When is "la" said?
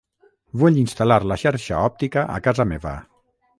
1.33-1.37